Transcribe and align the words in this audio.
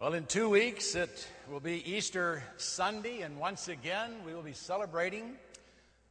Well, 0.00 0.14
in 0.14 0.24
two 0.24 0.48
weeks, 0.48 0.94
it 0.94 1.28
will 1.50 1.60
be 1.60 1.94
Easter 1.94 2.42
Sunday, 2.56 3.20
and 3.20 3.38
once 3.38 3.68
again, 3.68 4.10
we 4.24 4.32
will 4.32 4.40
be 4.40 4.54
celebrating 4.54 5.34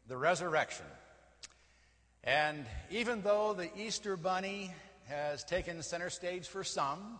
the 0.08 0.16
resurrection. 0.16 0.86
And 2.24 2.68
even 2.92 3.24
though 3.24 3.54
the 3.54 3.76
Easter 3.76 4.16
Bunny 4.16 4.72
has 5.08 5.44
taken 5.44 5.82
center 5.82 6.12
stage 6.12 6.48
for 6.48 6.64
some, 6.64 7.20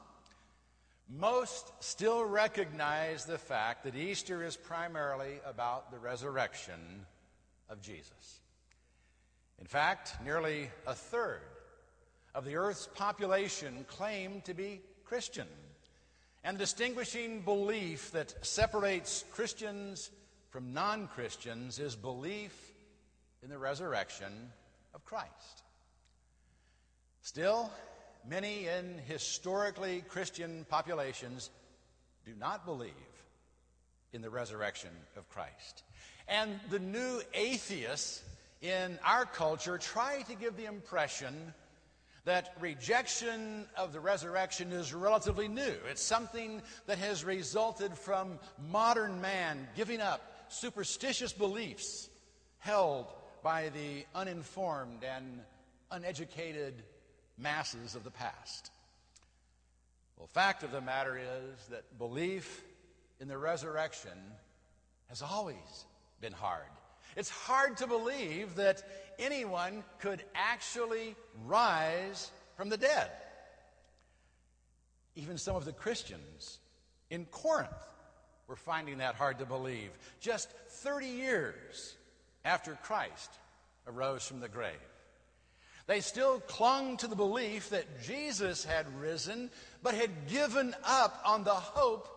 most 1.10 1.72
still 1.80 2.24
recognize 2.24 3.26
the 3.26 3.40
fact 3.40 3.86
that 3.86 3.96
Easter 3.96 4.44
is 4.44 4.56
primarily 4.56 5.40
about 5.48 5.90
the 5.90 5.98
resurrection 5.98 7.08
of 7.68 7.82
Jesus. 7.82 8.42
In 9.58 9.66
fact, 9.66 10.14
nearly 10.24 10.70
a 10.86 10.94
third 10.94 11.42
of 12.36 12.46
the 12.46 12.58
earth's 12.58 12.88
population 12.94 13.88
claim 13.88 14.42
to 14.42 14.54
be 14.54 14.82
Christian. 15.04 15.48
And 16.44 16.56
the 16.56 16.64
distinguishing 16.64 17.42
belief 17.42 18.12
that 18.12 18.46
separates 18.46 19.26
Christians 19.32 20.10
from 20.50 20.74
non 20.74 21.08
Christians 21.08 21.80
is 21.80 21.96
belief 21.96 22.54
in 23.44 23.50
the 23.50 23.58
resurrection 23.58 24.52
of 24.94 25.04
Christ. 25.06 25.64
Still, 27.22 27.70
many 28.28 28.68
in 28.68 29.00
historically 29.06 30.04
Christian 30.08 30.66
populations 30.70 31.50
do 32.26 32.34
not 32.40 32.66
believe 32.66 32.94
in 34.14 34.22
the 34.22 34.30
resurrection 34.30 34.90
of 35.18 35.30
Christ. 35.30 35.84
And 36.28 36.60
the 36.70 36.80
new 36.80 37.22
atheists 37.34 38.24
in 38.62 38.98
our 39.06 39.26
culture 39.26 39.78
try 39.78 40.22
to 40.24 40.36
give 40.36 40.58
the 40.58 40.66
impression 40.66 41.54
that 42.26 42.54
rejection 42.60 43.66
of 43.78 43.94
the 43.94 44.00
resurrection 44.00 44.72
is 44.72 44.94
relatively 44.94 45.48
new. 45.48 45.74
It's 45.90 46.02
something 46.02 46.62
that 46.88 46.98
has 46.98 47.24
resulted 47.24 47.98
from 47.98 48.40
modern 48.70 49.22
man 49.22 49.68
giving 49.76 50.02
up 50.02 50.22
superstitious 50.50 51.34
beliefs 51.34 52.10
held 52.60 53.08
by 53.44 53.70
the 53.70 54.06
uninformed 54.14 55.04
and 55.04 55.40
uneducated 55.92 56.84
masses 57.38 57.96
of 57.96 58.04
the 58.04 58.12
past. 58.12 58.72
Well, 60.18 60.28
fact 60.28 60.64
of 60.64 60.72
the 60.72 60.82
matter 60.82 61.18
is 61.18 61.68
that 61.70 61.98
belief 61.98 62.64
in 63.20 63.28
the 63.28 63.38
resurrection 63.38 64.18
has 65.08 65.22
always 65.22 65.86
been 66.20 66.34
hard. 66.34 66.64
It's 67.16 67.30
hard 67.30 67.78
to 67.78 67.88
believe 67.88 68.56
that 68.56 68.84
anyone 69.18 69.84
could 70.00 70.24
actually 70.36 71.16
rise 71.46 72.32
from 72.56 72.70
the 72.70 72.78
dead. 72.78 73.10
Even 75.16 75.38
some 75.38 75.56
of 75.56 75.66
the 75.66 75.74
Christians 75.74 76.60
in 77.10 77.26
Corinth 77.26 77.70
were 78.48 78.56
finding 78.56 79.00
that 79.00 79.16
hard 79.16 79.40
to 79.40 79.46
believe 79.46 79.92
just 80.20 80.50
30 80.50 81.08
years 81.08 81.96
after 82.46 82.78
Christ 82.84 83.30
arose 83.88 84.26
from 84.26 84.40
the 84.40 84.48
grave. 84.48 84.74
They 85.88 86.02
still 86.02 86.40
clung 86.42 86.98
to 86.98 87.08
the 87.08 87.16
belief 87.16 87.72
that 87.72 88.04
Jesus 88.04 88.64
had 88.64 88.86
risen, 89.02 89.50
but 89.82 89.96
had 89.96 90.28
given 90.28 90.76
up 90.86 91.20
on 91.26 91.44
the 91.44 91.50
hope 91.50 92.08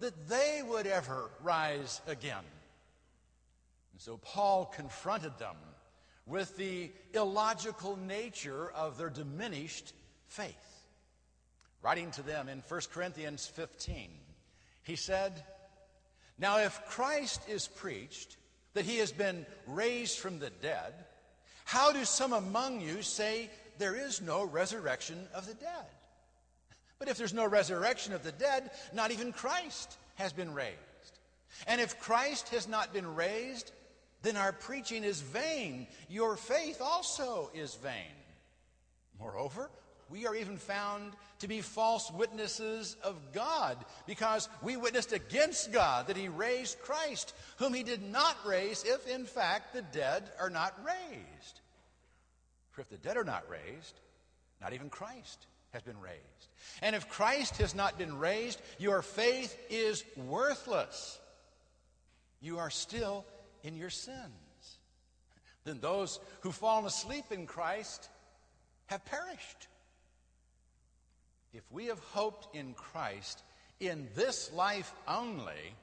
that 0.00 0.28
they 0.28 0.62
would 0.66 0.86
ever 0.86 1.30
rise 1.42 2.00
again. 2.08 2.42
And 4.00 4.04
so 4.06 4.16
Paul 4.22 4.64
confronted 4.64 5.38
them 5.38 5.56
with 6.24 6.56
the 6.56 6.90
illogical 7.12 7.98
nature 7.98 8.70
of 8.70 8.96
their 8.96 9.10
diminished 9.10 9.92
faith. 10.26 10.54
Writing 11.82 12.10
to 12.12 12.22
them 12.22 12.48
in 12.48 12.62
1 12.66 12.80
Corinthians 12.94 13.46
15, 13.46 14.08
he 14.84 14.96
said, 14.96 15.44
Now 16.38 16.60
if 16.60 16.80
Christ 16.86 17.42
is 17.46 17.68
preached 17.68 18.38
that 18.72 18.86
he 18.86 18.96
has 19.00 19.12
been 19.12 19.44
raised 19.66 20.18
from 20.18 20.38
the 20.38 20.48
dead, 20.62 20.94
how 21.66 21.92
do 21.92 22.06
some 22.06 22.32
among 22.32 22.80
you 22.80 23.02
say 23.02 23.50
there 23.76 23.94
is 23.94 24.22
no 24.22 24.44
resurrection 24.44 25.28
of 25.34 25.46
the 25.46 25.52
dead? 25.52 25.84
But 26.98 27.08
if 27.08 27.18
there's 27.18 27.34
no 27.34 27.46
resurrection 27.46 28.14
of 28.14 28.22
the 28.22 28.32
dead, 28.32 28.70
not 28.94 29.10
even 29.10 29.30
Christ 29.30 29.98
has 30.14 30.32
been 30.32 30.54
raised. 30.54 30.78
And 31.66 31.82
if 31.82 32.00
Christ 32.00 32.48
has 32.50 32.66
not 32.66 32.94
been 32.94 33.14
raised, 33.14 33.72
then 34.22 34.36
our 34.36 34.52
preaching 34.52 35.04
is 35.04 35.20
vain. 35.20 35.86
Your 36.08 36.36
faith 36.36 36.80
also 36.80 37.50
is 37.54 37.74
vain. 37.76 38.14
Moreover, 39.18 39.70
we 40.10 40.26
are 40.26 40.34
even 40.34 40.56
found 40.56 41.12
to 41.38 41.48
be 41.48 41.60
false 41.60 42.10
witnesses 42.10 42.96
of 43.02 43.16
God 43.32 43.76
because 44.06 44.48
we 44.62 44.76
witnessed 44.76 45.12
against 45.12 45.72
God 45.72 46.08
that 46.08 46.16
He 46.16 46.28
raised 46.28 46.80
Christ, 46.80 47.34
whom 47.58 47.72
He 47.72 47.82
did 47.82 48.02
not 48.02 48.36
raise, 48.44 48.84
if 48.84 49.06
in 49.06 49.24
fact 49.24 49.72
the 49.72 49.82
dead 49.82 50.30
are 50.38 50.50
not 50.50 50.74
raised. 50.84 51.60
For 52.72 52.80
if 52.82 52.88
the 52.88 52.98
dead 52.98 53.16
are 53.16 53.24
not 53.24 53.48
raised, 53.48 54.00
not 54.60 54.72
even 54.72 54.90
Christ 54.90 55.46
has 55.72 55.82
been 55.82 56.00
raised. 56.00 56.18
And 56.82 56.96
if 56.96 57.08
Christ 57.08 57.58
has 57.58 57.74
not 57.74 57.96
been 57.96 58.18
raised, 58.18 58.60
your 58.78 59.02
faith 59.02 59.56
is 59.70 60.04
worthless. 60.16 61.18
You 62.40 62.58
are 62.58 62.70
still 62.70 63.24
in 63.62 63.76
your 63.76 63.90
sins. 63.90 64.78
Then 65.64 65.80
those 65.80 66.20
who've 66.40 66.54
fallen 66.54 66.86
asleep 66.86 67.24
in 67.30 67.46
Christ 67.46 68.08
have 68.86 69.04
perished. 69.04 69.68
If 71.52 71.62
we 71.70 71.86
have 71.86 71.98
hoped 71.98 72.54
in 72.54 72.74
Christ 72.74 73.42
in 73.78 74.08
this 74.14 74.52
life 74.52 74.92
only, 75.06 75.74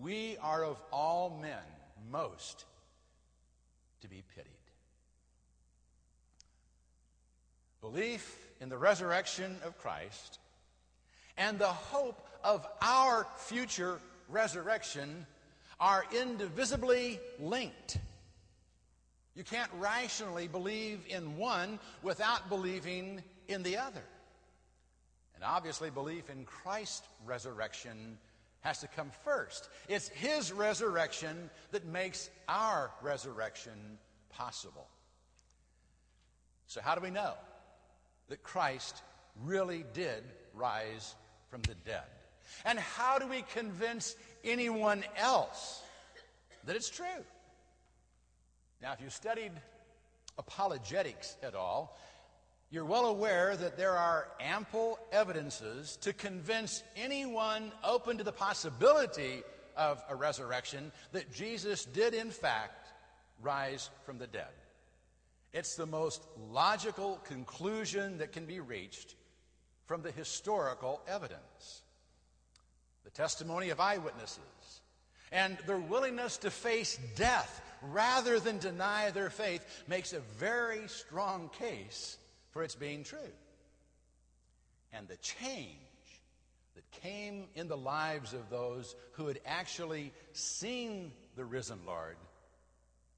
we 0.00 0.36
are 0.40 0.64
of 0.64 0.80
all 0.92 1.38
men 1.40 1.58
most 2.10 2.64
to 4.00 4.08
be 4.08 4.22
pitied. 4.34 4.50
Belief 7.80 8.38
in 8.60 8.68
the 8.68 8.78
resurrection 8.78 9.56
of 9.64 9.76
Christ 9.78 10.38
and 11.36 11.58
the 11.58 11.66
hope 11.66 12.26
of 12.44 12.66
our 12.80 13.26
future 13.36 13.98
resurrection 14.28 15.26
are 15.82 16.04
indivisibly 16.16 17.18
linked. 17.40 17.98
You 19.34 19.42
can't 19.42 19.70
rationally 19.80 20.46
believe 20.46 21.00
in 21.08 21.36
one 21.36 21.80
without 22.04 22.48
believing 22.48 23.20
in 23.48 23.64
the 23.64 23.78
other. 23.78 24.04
And 25.34 25.42
obviously, 25.42 25.90
belief 25.90 26.30
in 26.30 26.44
Christ's 26.44 27.02
resurrection 27.26 28.16
has 28.60 28.78
to 28.78 28.86
come 28.86 29.10
first. 29.24 29.70
It's 29.88 30.08
His 30.08 30.52
resurrection 30.52 31.50
that 31.72 31.84
makes 31.84 32.30
our 32.48 32.92
resurrection 33.02 33.98
possible. 34.30 34.86
So, 36.68 36.80
how 36.80 36.94
do 36.94 37.00
we 37.00 37.10
know 37.10 37.34
that 38.28 38.44
Christ 38.44 39.02
really 39.42 39.84
did 39.94 40.22
rise 40.54 41.16
from 41.50 41.62
the 41.62 41.74
dead? 41.84 42.04
And 42.64 42.78
how 42.78 43.18
do 43.18 43.26
we 43.26 43.42
convince 43.54 44.14
anyone 44.44 45.04
else 45.16 45.82
that 46.64 46.76
it's 46.76 46.90
true? 46.90 47.06
Now, 48.80 48.92
if 48.92 49.00
you 49.00 49.10
studied 49.10 49.52
apologetics 50.38 51.36
at 51.42 51.54
all, 51.54 51.96
you're 52.70 52.84
well 52.84 53.06
aware 53.06 53.54
that 53.56 53.76
there 53.76 53.96
are 53.96 54.28
ample 54.40 54.98
evidences 55.12 55.96
to 55.98 56.12
convince 56.12 56.82
anyone 56.96 57.70
open 57.84 58.18
to 58.18 58.24
the 58.24 58.32
possibility 58.32 59.42
of 59.76 60.02
a 60.08 60.16
resurrection 60.16 60.90
that 61.12 61.32
Jesus 61.32 61.84
did, 61.84 62.14
in 62.14 62.30
fact, 62.30 62.88
rise 63.42 63.90
from 64.04 64.18
the 64.18 64.26
dead. 64.26 64.48
It's 65.52 65.76
the 65.76 65.86
most 65.86 66.22
logical 66.50 67.20
conclusion 67.24 68.18
that 68.18 68.32
can 68.32 68.46
be 68.46 68.60
reached 68.60 69.16
from 69.86 70.02
the 70.02 70.10
historical 70.10 71.02
evidence 71.06 71.82
testimony 73.14 73.70
of 73.70 73.80
eyewitnesses, 73.80 74.38
and 75.30 75.56
their 75.66 75.78
willingness 75.78 76.38
to 76.38 76.50
face 76.50 76.98
death 77.16 77.62
rather 77.82 78.38
than 78.38 78.58
deny 78.58 79.10
their 79.10 79.30
faith 79.30 79.64
makes 79.88 80.12
a 80.12 80.20
very 80.38 80.86
strong 80.88 81.50
case 81.58 82.16
for 82.50 82.62
its 82.62 82.74
being 82.74 83.02
true. 83.02 83.18
And 84.92 85.08
the 85.08 85.16
change 85.16 85.78
that 86.74 86.90
came 87.02 87.46
in 87.54 87.68
the 87.68 87.76
lives 87.76 88.34
of 88.34 88.50
those 88.50 88.94
who 89.12 89.26
had 89.26 89.40
actually 89.46 90.12
seen 90.32 91.12
the 91.34 91.44
risen 91.44 91.80
Lord 91.86 92.16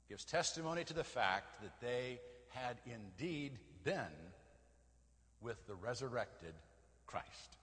gives 0.08 0.24
testimony 0.24 0.84
to 0.84 0.94
the 0.94 1.04
fact 1.04 1.62
that 1.62 1.80
they 1.80 2.20
had 2.50 2.76
indeed 2.86 3.58
been 3.82 3.96
with 5.40 5.66
the 5.66 5.74
resurrected 5.74 6.54
Christ. 7.06 7.56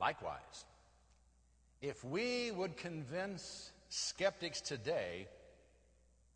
Likewise, 0.00 0.64
if 1.80 2.04
we 2.04 2.50
would 2.50 2.76
convince 2.76 3.70
skeptics 3.88 4.60
today, 4.60 5.26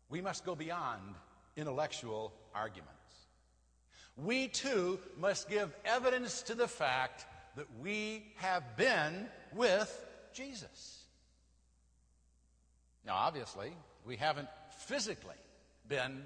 we 0.09 0.21
must 0.21 0.45
go 0.45 0.55
beyond 0.55 1.15
intellectual 1.55 2.33
arguments. 2.53 2.91
We 4.15 4.47
too 4.47 4.99
must 5.19 5.49
give 5.49 5.73
evidence 5.85 6.43
to 6.43 6.55
the 6.55 6.67
fact 6.67 7.25
that 7.55 7.67
we 7.81 8.23
have 8.35 8.77
been 8.77 9.27
with 9.53 10.05
Jesus. 10.33 11.03
Now, 13.05 13.15
obviously, 13.15 13.73
we 14.05 14.17
haven't 14.17 14.49
physically 14.77 15.35
been 15.87 16.23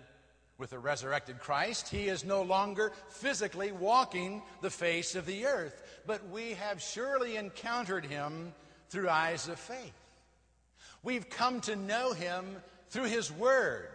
with 0.57 0.71
the 0.71 0.79
resurrected 0.79 1.39
Christ. 1.39 1.89
He 1.89 2.07
is 2.07 2.25
no 2.25 2.41
longer 2.41 2.91
physically 3.09 3.71
walking 3.71 4.41
the 4.61 4.69
face 4.69 5.15
of 5.15 5.25
the 5.25 5.45
earth, 5.45 5.83
but 6.05 6.29
we 6.29 6.51
have 6.51 6.81
surely 6.81 7.35
encountered 7.35 8.05
him 8.05 8.53
through 8.89 9.09
eyes 9.09 9.47
of 9.47 9.59
faith. 9.59 9.93
We've 11.03 11.29
come 11.29 11.61
to 11.61 11.75
know 11.75 12.13
him 12.13 12.45
through 12.89 13.05
his 13.05 13.31
word, 13.31 13.87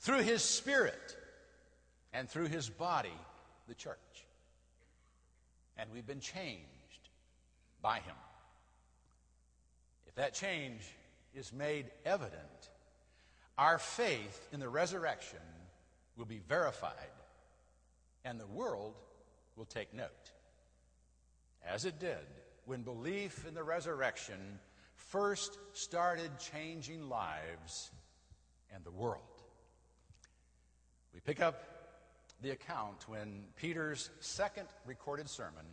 through 0.00 0.22
his 0.22 0.42
spirit, 0.42 1.16
and 2.12 2.28
through 2.28 2.48
his 2.48 2.68
body, 2.68 3.08
the 3.68 3.74
church. 3.74 3.96
And 5.76 5.90
we've 5.92 6.06
been 6.06 6.20
changed 6.20 6.62
by 7.82 7.96
him. 7.96 8.14
If 10.06 10.14
that 10.14 10.32
change 10.32 10.82
is 11.34 11.52
made 11.52 11.86
evident, 12.04 12.70
our 13.58 13.78
faith 13.78 14.48
in 14.52 14.60
the 14.60 14.68
resurrection 14.68 15.38
will 16.16 16.24
be 16.24 16.40
verified, 16.48 16.92
and 18.24 18.40
the 18.40 18.46
world 18.46 18.94
will 19.56 19.64
take 19.64 19.92
note. 19.94 20.32
As 21.66 21.84
it 21.84 21.98
did 21.98 22.26
when 22.64 22.82
belief 22.82 23.46
in 23.46 23.54
the 23.54 23.62
resurrection 23.62 24.58
first 24.96 25.58
started 25.72 26.30
changing 26.38 27.08
lives 27.08 27.90
and 28.74 28.84
the 28.84 28.90
world. 28.90 29.22
We 31.14 31.20
pick 31.20 31.40
up 31.40 31.62
the 32.42 32.50
account 32.50 33.08
when 33.08 33.44
Peter's 33.56 34.10
second 34.20 34.68
recorded 34.84 35.28
sermon 35.28 35.64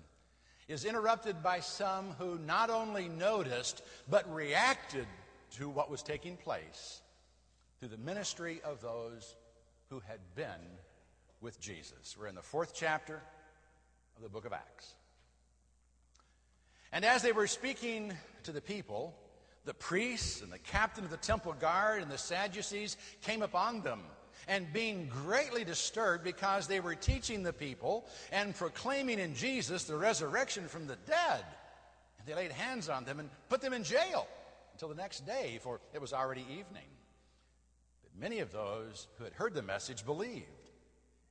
is 0.68 0.86
interrupted 0.86 1.44
by 1.44 1.60
some 1.60 2.12
who 2.18 2.38
not 2.40 2.70
only 2.70 3.10
noticed 3.10 3.84
but 4.10 4.32
reacted 4.34 5.08
to 5.58 5.70
what 5.70 5.92
was 5.92 6.02
taking 6.02 6.38
place 6.38 7.02
through 7.80 7.90
the 7.90 7.98
ministry 7.98 8.62
of 8.64 8.82
those 8.82 9.36
who 9.94 10.02
had 10.08 10.20
been 10.34 10.80
with 11.40 11.60
Jesus. 11.60 12.18
We're 12.20 12.26
in 12.26 12.34
the 12.34 12.42
fourth 12.42 12.74
chapter 12.74 13.22
of 14.18 14.24
the 14.24 14.30
book 14.30 14.44
of 14.44 14.52
Acts. 14.52 14.92
And 16.92 17.06
as 17.06 17.22
they 17.22 17.32
were 17.32 17.46
speaking 17.46 18.12
to 18.42 18.52
the 18.52 18.60
people, 18.60 19.14
the 19.66 19.76
priests 19.76 20.42
and 20.42 20.52
the 20.52 20.58
captain 20.58 21.04
of 21.04 21.12
the 21.12 21.18
temple 21.18 21.54
guard 21.54 22.02
and 22.02 22.10
the 22.10 22.18
Sadducees 22.18 22.98
came 23.22 23.44
upon 23.44 23.82
them. 23.82 24.00
And 24.48 24.74
being 24.74 25.10
greatly 25.10 25.64
disturbed 25.64 26.24
because 26.24 26.66
they 26.66 26.80
were 26.80 26.96
teaching 26.96 27.44
the 27.44 27.54
people 27.54 28.08
and 28.32 28.56
proclaiming 28.56 29.20
in 29.20 29.36
Jesus 29.36 29.84
the 29.84 29.96
resurrection 29.96 30.68
from 30.68 30.88
the 30.88 30.98
dead. 31.06 31.46
And 32.18 32.28
they 32.28 32.34
laid 32.34 32.52
hands 32.52 32.90
on 32.90 33.06
them 33.06 33.20
and 33.20 33.30
put 33.48 33.62
them 33.62 33.74
in 33.74 33.84
jail 33.84 34.28
until 34.74 34.90
the 34.90 34.96
next 34.96 35.28
day, 35.28 35.60
for 35.62 35.82
it 35.94 36.02
was 36.02 36.14
already 36.14 36.46
evening. 36.50 36.90
Many 38.20 38.40
of 38.40 38.52
those 38.52 39.08
who 39.18 39.24
had 39.24 39.34
heard 39.34 39.54
the 39.54 39.62
message 39.62 40.06
believed, 40.06 40.70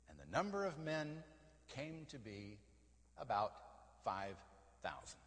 and 0.08 0.18
the 0.18 0.36
number 0.36 0.64
of 0.66 0.78
men 0.78 1.22
came 1.74 2.06
to 2.10 2.18
be 2.18 2.58
about 3.18 3.52
5,000. 4.04 5.18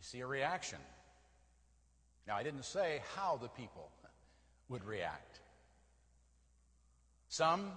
we 0.00 0.04
see 0.04 0.20
a 0.20 0.26
reaction. 0.26 0.78
Now, 2.26 2.34
I 2.34 2.42
didn't 2.42 2.64
say 2.64 3.02
how 3.16 3.36
the 3.36 3.48
people 3.48 3.90
would 4.70 4.82
react. 4.82 5.40
Some 7.28 7.72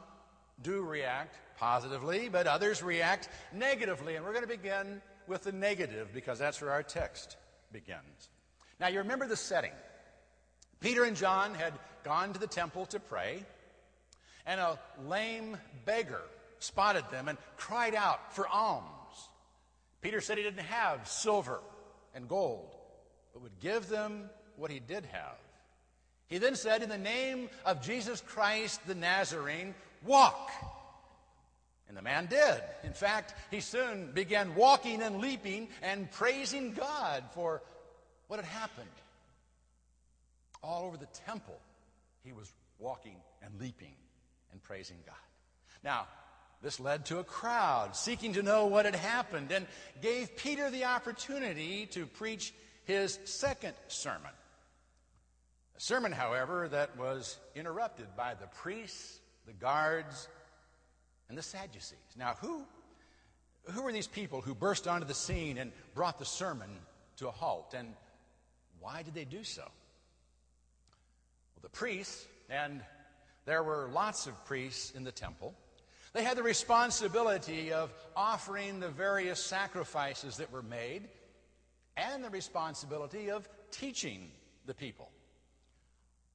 do 0.62 0.84
react 0.84 1.36
positively, 1.58 2.30
but 2.30 2.48
others 2.48 2.82
react 2.82 3.28
negatively. 3.52 4.16
And 4.16 4.24
we're 4.24 4.32
going 4.32 4.48
to 4.48 4.48
begin 4.48 5.02
with 5.28 5.44
the 5.44 5.52
negative 5.52 6.14
because 6.14 6.40
that's 6.40 6.62
where 6.62 6.72
our 6.72 6.82
text 6.82 7.36
begins. 7.74 8.30
Now, 8.80 8.88
you 8.88 9.00
remember 9.00 9.28
the 9.28 9.36
setting. 9.36 9.74
Peter 10.84 11.06
and 11.06 11.16
John 11.16 11.56
had 11.56 11.72
gone 12.04 12.34
to 12.34 12.40
the 12.40 12.46
temple 12.46 12.86
to 12.88 13.00
pray, 13.00 13.46
and 14.46 14.60
a 14.60 14.78
lame 15.08 15.56
beggar 15.86 16.20
spotted 16.60 17.06
them 17.10 17.30
and 17.30 17.38
cried 17.56 17.96
out 17.96 18.36
for 18.36 18.46
alms. 18.50 18.84
Peter 20.02 20.20
said 20.20 20.38
he 20.38 20.44
didn't 20.44 20.66
have 20.66 21.08
silver 21.08 21.62
and 22.14 22.28
gold, 22.28 22.70
but 23.32 23.42
would 23.42 23.58
give 23.62 23.88
them 23.88 24.30
what 24.58 24.70
he 24.72 24.80
did 24.82 25.06
have. 25.06 25.38
He 26.28 26.38
then 26.38 26.58
said, 26.58 26.84
In 26.84 26.90
the 26.90 26.98
name 26.98 27.50
of 27.66 27.82
Jesus 27.82 28.20
Christ 28.20 28.86
the 28.86 28.94
Nazarene, 28.94 29.74
walk. 30.06 30.52
And 31.88 31.96
the 31.96 32.02
man 32.02 32.26
did. 32.26 32.62
In 32.84 32.92
fact, 32.92 33.36
he 33.52 33.62
soon 33.62 34.12
began 34.12 34.54
walking 34.54 35.02
and 35.02 35.20
leaping 35.20 35.70
and 35.82 36.12
praising 36.12 36.74
God 36.74 37.24
for 37.34 37.62
what 38.28 38.42
had 38.42 38.50
happened. 38.50 38.90
All 40.64 40.86
over 40.86 40.98
the 40.98 41.08
temple, 41.26 41.60
he 42.24 42.32
was 42.32 42.52
walking 42.80 43.18
and 43.42 43.60
leaping 43.60 43.94
and 44.52 44.64
praising 44.64 44.98
God. 45.06 45.16
Now, 45.84 46.08
this 46.62 46.80
led 46.80 47.06
to 47.08 47.20
a 47.20 47.24
crowd 47.26 47.96
seeking 47.96 48.34
to 48.34 48.44
know 48.44 48.68
what 48.68 48.86
had 48.86 48.96
happened 48.96 49.52
and 49.52 49.68
gave 50.02 50.38
Peter 50.38 50.70
the 50.70 50.86
opportunity 50.86 51.86
to 51.88 52.06
preach 52.06 52.54
his 52.86 53.20
second 53.26 53.74
sermon. 53.90 54.32
A 55.76 55.80
sermon, 55.80 56.14
however, 56.14 56.70
that 56.70 56.98
was 56.98 57.38
interrupted 57.56 58.08
by 58.16 58.36
the 58.36 58.48
priests, 58.48 59.20
the 59.46 59.54
guards, 59.54 60.30
and 61.28 61.38
the 61.38 61.42
Sadducees. 61.42 61.98
Now, 62.18 62.38
who, 62.40 62.64
who 63.72 63.82
were 63.82 63.92
these 63.92 64.08
people 64.08 64.40
who 64.40 64.56
burst 64.56 64.88
onto 64.88 65.06
the 65.06 65.14
scene 65.14 65.58
and 65.58 65.74
brought 65.94 66.20
the 66.20 66.26
sermon 66.26 66.70
to 67.18 67.28
a 67.28 67.32
halt? 67.32 67.74
And 67.78 67.94
why 68.80 69.04
did 69.04 69.14
they 69.14 69.26
do 69.26 69.44
so? 69.44 69.64
The 71.64 71.70
priests, 71.70 72.28
and 72.50 72.82
there 73.46 73.64
were 73.64 73.90
lots 73.92 74.28
of 74.28 74.46
priests 74.46 74.92
in 74.92 75.04
the 75.04 75.12
temple, 75.12 75.56
they 76.14 76.24
had 76.24 76.38
the 76.38 76.44
responsibility 76.44 77.74
of 77.74 77.92
offering 78.16 78.80
the 78.80 78.90
various 78.90 79.44
sacrifices 79.44 80.38
that 80.38 80.52
were 80.52 80.62
made 80.62 81.08
and 81.98 82.24
the 82.24 82.30
responsibility 82.30 83.32
of 83.32 83.50
teaching 83.72 84.30
the 84.68 84.76
people. 84.76 85.10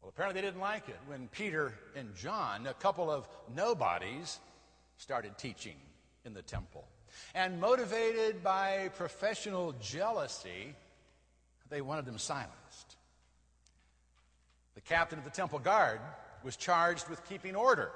Well, 0.03 0.09
apparently 0.09 0.41
they 0.41 0.47
didn't 0.47 0.61
like 0.61 0.89
it 0.89 0.99
when 1.07 1.29
Peter 1.29 1.75
and 1.95 2.15
John, 2.17 2.67
a 2.67 2.75
couple 2.75 3.11
of 3.11 3.29
nobodies, 3.55 4.41
started 4.97 5.39
teaching 5.39 5.77
in 6.25 6.35
the 6.35 6.43
temple. 6.43 6.85
And 7.35 7.61
motivated 7.61 8.43
by 8.43 8.91
professional 8.97 9.73
jealousy, 9.81 10.75
they 11.69 11.81
wanted 11.81 12.05
them 12.05 12.19
silenced. 12.19 12.98
The 14.79 14.83
captain 14.83 15.19
of 15.19 15.25
the 15.25 15.31
temple 15.33 15.59
guard 15.59 15.99
was 16.45 16.55
charged 16.55 17.09
with 17.09 17.29
keeping 17.29 17.57
order 17.57 17.91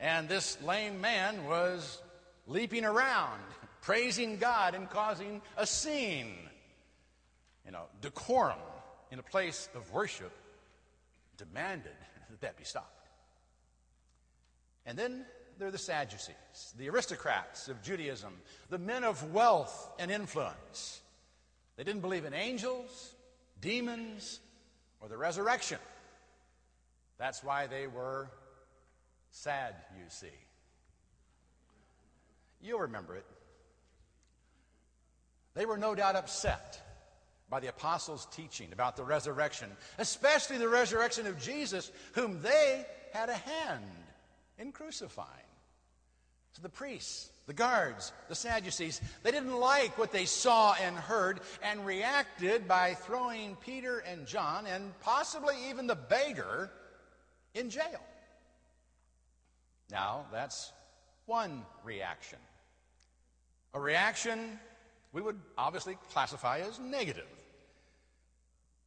and 0.00 0.30
this 0.30 0.56
lame 0.62 1.02
man 1.02 1.44
was 1.44 2.00
leaping 2.46 2.86
around, 2.86 3.38
praising 3.82 4.38
God 4.38 4.74
and 4.74 4.88
causing 4.88 5.42
a 5.58 5.66
scene. 5.66 6.36
You 7.66 7.72
know, 7.72 7.82
decorum 8.00 8.56
in 9.10 9.18
a 9.18 9.22
place 9.22 9.68
of 9.74 9.92
worship 9.92 10.32
demanded 11.36 11.92
that 12.30 12.40
that 12.40 12.56
be 12.56 12.64
stopped. 12.64 13.06
And 14.86 14.98
then 14.98 15.26
there 15.58 15.68
are 15.68 15.70
the 15.70 15.76
Sadducees, 15.76 16.74
the 16.78 16.88
aristocrats 16.88 17.68
of 17.68 17.82
Judaism, 17.82 18.32
the 18.70 18.78
men 18.78 19.04
of 19.04 19.34
wealth 19.34 19.92
and 19.98 20.10
influence. 20.10 21.02
They 21.76 21.84
didn't 21.84 22.00
believe 22.00 22.24
in 22.24 22.32
angels, 22.32 23.14
demons, 23.60 24.40
or 25.04 25.08
the 25.08 25.18
resurrection. 25.18 25.78
That's 27.18 27.44
why 27.44 27.66
they 27.66 27.86
were 27.86 28.30
Sad, 29.34 29.74
you 29.98 30.04
see. 30.08 30.28
You'll 32.62 32.78
remember 32.78 33.16
it. 33.16 33.26
They 35.54 35.66
were 35.66 35.76
no 35.76 35.96
doubt 35.96 36.14
upset 36.14 36.80
by 37.50 37.58
the 37.58 37.66
apostles' 37.66 38.28
teaching 38.30 38.72
about 38.72 38.96
the 38.96 39.02
resurrection, 39.02 39.70
especially 39.98 40.58
the 40.58 40.68
resurrection 40.68 41.26
of 41.26 41.40
Jesus, 41.40 41.90
whom 42.12 42.42
they 42.42 42.86
had 43.12 43.28
a 43.28 43.34
hand 43.34 43.84
in 44.56 44.70
crucifying. 44.70 45.28
So 46.54 46.62
the 46.62 46.68
priests, 46.68 47.30
the 47.46 47.52
guards, 47.52 48.12
the 48.28 48.34
Sadducees, 48.36 49.00
they 49.24 49.32
didn't 49.32 49.58
like 49.58 49.98
what 49.98 50.12
they 50.12 50.24
saw 50.24 50.74
and 50.74 50.96
heard 50.96 51.40
and 51.62 51.84
reacted 51.84 52.68
by 52.68 52.94
throwing 52.94 53.56
Peter 53.56 53.98
and 53.98 54.24
John 54.24 54.66
and 54.66 54.98
possibly 55.00 55.56
even 55.68 55.88
the 55.88 55.96
beggar 55.96 56.70
in 57.54 57.70
jail. 57.70 58.00
Now, 59.90 60.26
that's 60.30 60.72
one 61.26 61.64
reaction. 61.82 62.38
A 63.74 63.80
reaction 63.80 64.60
we 65.12 65.20
would 65.20 65.40
obviously 65.58 65.98
classify 66.12 66.60
as 66.60 66.78
negative. 66.78 67.26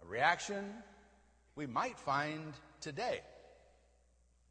A 0.03 0.07
reaction 0.07 0.73
we 1.55 1.65
might 1.65 1.99
find 1.99 2.53
today, 2.79 3.19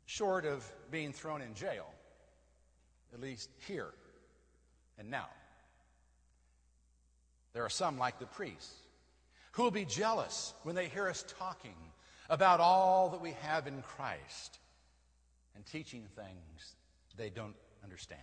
short 0.05 0.45
of 0.45 0.71
being 0.91 1.15
thrown 1.15 1.41
in 1.41 1.55
jail, 1.55 1.87
at 3.13 3.21
least 3.21 3.51
here 3.67 3.93
And 4.99 5.11
now, 5.11 5.29
there 7.53 7.65
are 7.65 7.71
some 7.71 7.99
like 7.99 8.19
the 8.19 8.27
priests 8.27 8.75
who 9.53 9.63
will 9.63 9.71
be 9.71 9.85
jealous 9.85 10.55
when 10.63 10.75
they 10.75 10.89
hear 10.89 11.09
us 11.09 11.25
talking 11.39 11.77
about 12.29 12.61
all 12.61 13.11
that 13.11 13.21
we 13.21 13.33
have 13.43 13.67
in 13.67 13.83
Christ 13.83 14.59
and 15.55 15.65
teaching 15.65 16.07
things 16.15 16.75
they 17.17 17.31
don't 17.31 17.57
understand. 17.83 18.21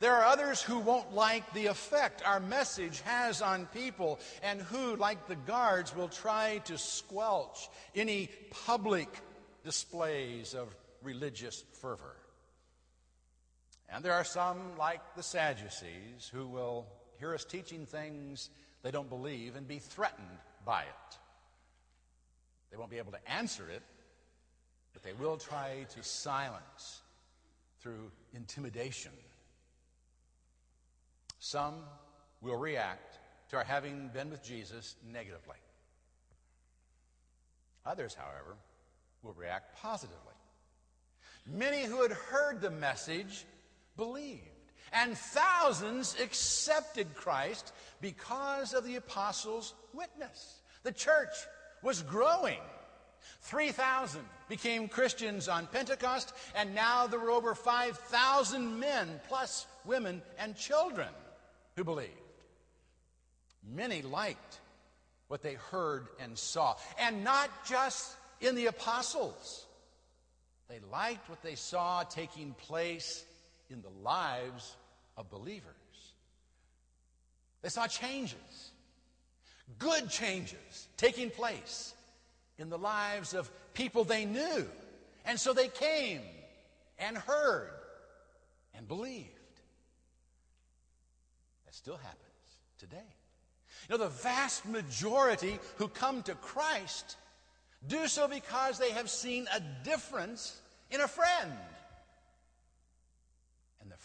There 0.00 0.14
are 0.14 0.24
others 0.24 0.62
who 0.62 0.78
won't 0.78 1.14
like 1.14 1.52
the 1.52 1.66
effect 1.66 2.22
our 2.24 2.40
message 2.40 3.00
has 3.02 3.42
on 3.42 3.66
people 3.66 4.18
and 4.42 4.60
who, 4.62 4.96
like 4.96 5.28
the 5.28 5.36
guards, 5.36 5.94
will 5.94 6.08
try 6.08 6.58
to 6.64 6.78
squelch 6.78 7.68
any 7.94 8.30
public 8.66 9.08
displays 9.62 10.54
of 10.54 10.74
religious 11.02 11.62
fervor. 11.80 12.16
And 13.88 14.04
there 14.04 14.14
are 14.14 14.24
some, 14.24 14.76
like 14.78 15.00
the 15.14 15.22
Sadducees, 15.22 16.30
who 16.32 16.46
will 16.46 16.86
hear 17.18 17.34
us 17.34 17.44
teaching 17.44 17.86
things 17.86 18.50
they 18.82 18.90
don't 18.90 19.08
believe 19.08 19.56
and 19.56 19.66
be 19.66 19.78
threatened 19.78 20.38
by 20.64 20.82
it. 20.82 21.18
They 22.70 22.76
won't 22.76 22.90
be 22.90 22.98
able 22.98 23.12
to 23.12 23.30
answer 23.30 23.68
it, 23.70 23.82
but 24.92 25.02
they 25.02 25.12
will 25.12 25.36
try 25.36 25.86
to 25.94 26.02
silence 26.02 27.02
through 27.80 28.10
intimidation. 28.34 29.12
Some 31.38 31.74
will 32.40 32.56
react 32.56 33.18
to 33.50 33.56
our 33.56 33.64
having 33.64 34.08
been 34.08 34.30
with 34.30 34.42
Jesus 34.42 34.96
negatively. 35.12 35.56
Others, 37.86 38.14
however, 38.14 38.56
will 39.22 39.34
react 39.34 39.76
positively. 39.76 40.18
Many 41.46 41.84
who 41.84 42.02
had 42.02 42.12
heard 42.12 42.60
the 42.60 42.70
message 42.70 43.44
believed, 43.96 44.40
and 44.92 45.16
thousands 45.16 46.16
accepted 46.20 47.14
Christ 47.14 47.72
because 48.00 48.74
of 48.74 48.84
the 48.84 48.96
apostles' 48.96 49.74
witness. 49.92 50.60
The 50.82 50.92
church 50.92 51.34
was 51.82 52.02
growing. 52.02 52.60
3,000 53.42 54.20
became 54.48 54.88
Christians 54.88 55.48
on 55.48 55.66
Pentecost, 55.66 56.32
and 56.54 56.74
now 56.74 57.06
there 57.06 57.18
were 57.18 57.30
over 57.30 57.54
5,000 57.54 58.78
men, 58.78 59.20
plus 59.28 59.66
women 59.84 60.22
and 60.38 60.56
children, 60.56 61.08
who 61.76 61.84
believed. 61.84 62.10
Many 63.66 64.02
liked 64.02 64.60
what 65.28 65.42
they 65.42 65.54
heard 65.54 66.08
and 66.20 66.38
saw, 66.38 66.76
and 66.98 67.24
not 67.24 67.48
just 67.66 68.14
in 68.40 68.54
the 68.54 68.66
apostles. 68.66 69.66
They 70.68 70.80
liked 70.92 71.28
what 71.28 71.42
they 71.42 71.54
saw 71.54 72.02
taking 72.02 72.54
place 72.54 73.24
in 73.74 73.82
the 73.82 74.02
lives 74.02 74.76
of 75.16 75.28
believers. 75.30 75.74
They 77.60 77.68
saw 77.68 77.86
changes, 77.86 78.70
good 79.78 80.08
changes 80.08 80.88
taking 80.96 81.30
place 81.30 81.94
in 82.58 82.70
the 82.70 82.78
lives 82.78 83.34
of 83.34 83.50
people 83.74 84.04
they 84.04 84.24
knew. 84.24 84.66
And 85.26 85.40
so 85.40 85.52
they 85.52 85.68
came 85.68 86.20
and 86.98 87.18
heard 87.18 87.70
and 88.76 88.86
believed. 88.86 89.28
That 91.64 91.74
still 91.74 91.96
happens 91.96 92.20
today. 92.78 93.10
You 93.88 93.96
know, 93.96 94.04
the 94.04 94.10
vast 94.10 94.66
majority 94.66 95.58
who 95.78 95.88
come 95.88 96.22
to 96.22 96.34
Christ 96.36 97.16
do 97.88 98.06
so 98.06 98.28
because 98.28 98.78
they 98.78 98.90
have 98.90 99.10
seen 99.10 99.46
a 99.54 99.60
difference 99.82 100.60
in 100.90 101.00
a 101.00 101.08
friend. 101.08 101.52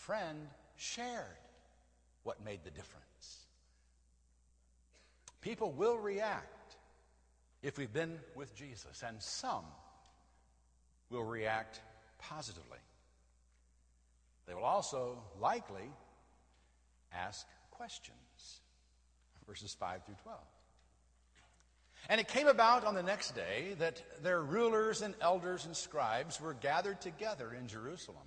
Friend 0.10 0.48
shared 0.76 1.38
what 2.24 2.44
made 2.44 2.62
the 2.64 2.72
difference. 2.72 3.46
People 5.40 5.72
will 5.72 6.00
react 6.00 6.78
if 7.62 7.78
we've 7.78 7.94
been 7.94 8.18
with 8.34 8.56
Jesus, 8.56 9.04
and 9.08 9.22
some 9.22 9.66
will 11.12 11.24
react 11.24 11.82
positively. 12.18 12.80
They 14.48 14.56
will 14.56 14.64
also 14.64 15.20
likely 15.40 15.92
ask 17.14 17.46
questions. 17.70 18.62
Verses 19.46 19.76
5 19.80 20.06
through 20.06 20.16
12. 20.24 20.40
And 22.10 22.20
it 22.20 22.28
came 22.28 22.48
about 22.48 22.84
on 22.84 22.96
the 22.96 23.04
next 23.04 23.36
day 23.36 23.76
that 23.78 24.02
their 24.24 24.42
rulers 24.42 25.04
and 25.04 25.14
elders 25.22 25.68
and 25.68 25.78
scribes 25.78 26.42
were 26.42 26.56
gathered 26.56 27.00
together 27.00 27.54
in 27.54 27.68
Jerusalem. 27.68 28.26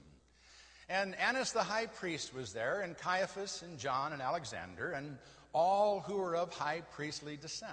And 0.88 1.14
Annas 1.16 1.52
the 1.52 1.62
high 1.62 1.86
priest 1.86 2.34
was 2.34 2.52
there, 2.52 2.80
and 2.80 2.96
Caiaphas 2.96 3.62
and 3.62 3.78
John 3.78 4.12
and 4.12 4.20
Alexander, 4.20 4.92
and 4.92 5.18
all 5.52 6.00
who 6.00 6.16
were 6.16 6.36
of 6.36 6.52
high 6.52 6.82
priestly 6.94 7.36
descent. 7.36 7.70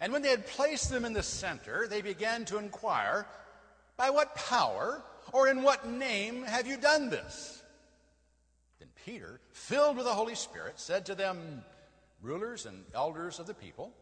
And 0.00 0.12
when 0.12 0.22
they 0.22 0.30
had 0.30 0.46
placed 0.46 0.90
them 0.90 1.04
in 1.04 1.12
the 1.12 1.22
center, 1.22 1.86
they 1.86 2.02
began 2.02 2.44
to 2.46 2.58
inquire, 2.58 3.26
By 3.96 4.10
what 4.10 4.34
power 4.34 5.02
or 5.32 5.48
in 5.48 5.62
what 5.62 5.88
name 5.88 6.42
have 6.42 6.66
you 6.66 6.76
done 6.76 7.10
this? 7.10 7.62
Then 8.80 8.88
Peter, 9.04 9.40
filled 9.52 9.96
with 9.96 10.06
the 10.06 10.14
Holy 10.14 10.34
Spirit, 10.34 10.80
said 10.80 11.06
to 11.06 11.14
them, 11.14 11.62
Rulers 12.20 12.66
and 12.66 12.84
elders 12.94 13.38
of 13.38 13.46
the 13.46 13.54
people, 13.54 13.92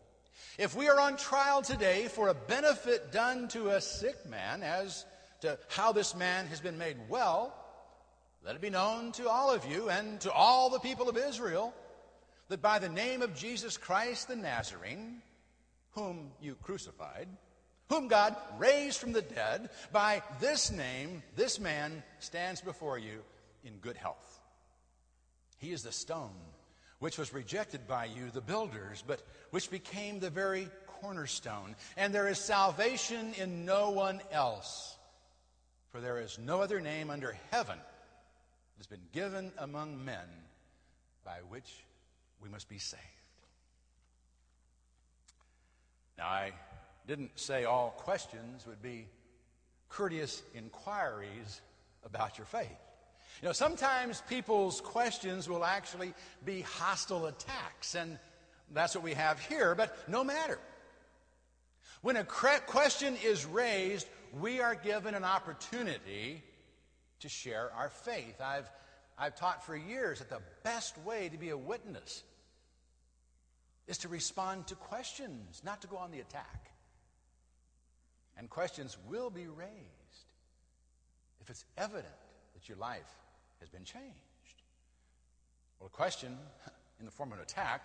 if 0.58 0.74
we 0.74 0.88
are 0.88 1.00
on 1.00 1.16
trial 1.16 1.62
today 1.62 2.08
for 2.08 2.28
a 2.28 2.34
benefit 2.34 3.12
done 3.12 3.48
to 3.48 3.68
a 3.68 3.80
sick 3.80 4.26
man 4.26 4.62
as 4.62 5.04
to 5.40 5.58
how 5.68 5.92
this 5.92 6.14
man 6.14 6.46
has 6.46 6.60
been 6.60 6.78
made 6.78 6.96
well, 7.08 7.54
let 8.44 8.54
it 8.54 8.62
be 8.62 8.70
known 8.70 9.12
to 9.12 9.28
all 9.28 9.52
of 9.52 9.66
you 9.66 9.90
and 9.90 10.20
to 10.22 10.32
all 10.32 10.70
the 10.70 10.78
people 10.80 11.08
of 11.08 11.16
Israel 11.16 11.74
that 12.48 12.62
by 12.62 12.78
the 12.78 12.88
name 12.88 13.22
of 13.22 13.34
Jesus 13.34 13.76
Christ 13.76 14.28
the 14.28 14.36
Nazarene, 14.36 15.20
whom 15.92 16.30
you 16.40 16.56
crucified, 16.62 17.28
whom 17.88 18.08
God 18.08 18.34
raised 18.58 18.98
from 18.98 19.12
the 19.12 19.22
dead, 19.22 19.68
by 19.92 20.22
this 20.40 20.70
name, 20.70 21.22
this 21.36 21.60
man 21.60 22.02
stands 22.18 22.60
before 22.60 22.98
you 22.98 23.20
in 23.62 23.74
good 23.74 23.96
health. 23.96 24.40
He 25.58 25.72
is 25.72 25.82
the 25.82 25.92
stone 25.92 26.30
which 26.98 27.18
was 27.18 27.34
rejected 27.34 27.86
by 27.86 28.06
you, 28.06 28.30
the 28.32 28.40
builders, 28.40 29.04
but 29.06 29.22
which 29.50 29.70
became 29.70 30.18
the 30.18 30.30
very 30.30 30.68
cornerstone. 30.86 31.74
And 31.96 32.14
there 32.14 32.28
is 32.28 32.38
salvation 32.38 33.34
in 33.38 33.64
no 33.64 33.90
one 33.90 34.20
else, 34.32 34.96
for 35.90 36.00
there 36.00 36.20
is 36.20 36.38
no 36.38 36.62
other 36.62 36.80
name 36.80 37.10
under 37.10 37.36
heaven 37.50 37.78
has 38.80 38.86
been 38.86 39.08
given 39.12 39.52
among 39.58 40.02
men 40.06 40.24
by 41.22 41.36
which 41.50 41.84
we 42.42 42.48
must 42.48 42.66
be 42.66 42.78
saved. 42.78 43.02
Now, 46.16 46.28
I 46.28 46.52
didn't 47.06 47.38
say 47.38 47.66
all 47.66 47.90
questions 47.90 48.66
would 48.66 48.80
be 48.80 49.06
courteous 49.90 50.42
inquiries 50.54 51.60
about 52.06 52.38
your 52.38 52.46
faith. 52.46 52.70
You 53.42 53.48
know, 53.48 53.52
sometimes 53.52 54.22
people's 54.30 54.80
questions 54.80 55.46
will 55.46 55.62
actually 55.66 56.14
be 56.46 56.62
hostile 56.62 57.26
attacks, 57.26 57.94
and 57.94 58.18
that's 58.72 58.94
what 58.94 59.04
we 59.04 59.12
have 59.12 59.38
here, 59.40 59.74
but 59.74 59.94
no 60.08 60.24
matter. 60.24 60.58
When 62.00 62.16
a 62.16 62.24
question 62.24 63.18
is 63.22 63.44
raised, 63.44 64.06
we 64.40 64.62
are 64.62 64.74
given 64.74 65.14
an 65.14 65.24
opportunity 65.24 66.44
to 67.20 67.28
share 67.28 67.70
our 67.76 67.90
faith. 67.90 68.40
I've, 68.40 68.70
I've 69.18 69.36
taught 69.36 69.64
for 69.64 69.76
years 69.76 70.18
that 70.18 70.30
the 70.30 70.40
best 70.62 70.98
way 70.98 71.28
to 71.28 71.38
be 71.38 71.50
a 71.50 71.56
witness 71.56 72.22
is 73.86 73.98
to 73.98 74.08
respond 74.08 74.66
to 74.68 74.74
questions, 74.74 75.62
not 75.64 75.82
to 75.82 75.88
go 75.88 75.96
on 75.96 76.10
the 76.10 76.20
attack. 76.20 76.70
And 78.38 78.48
questions 78.48 78.96
will 79.08 79.30
be 79.30 79.46
raised 79.46 79.70
if 81.40 81.50
it's 81.50 81.64
evident 81.76 82.06
that 82.54 82.68
your 82.68 82.78
life 82.78 83.10
has 83.60 83.68
been 83.68 83.84
changed. 83.84 84.14
Well, 85.78 85.88
a 85.92 85.96
question 85.96 86.36
in 86.98 87.04
the 87.04 87.10
form 87.10 87.32
of 87.32 87.38
an 87.38 87.42
attack 87.42 87.82